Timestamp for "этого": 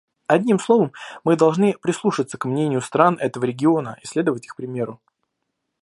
3.19-3.45